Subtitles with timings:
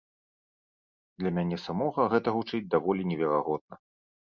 [1.23, 3.83] Для мяне самога гэта гучыць даволі неверагодна.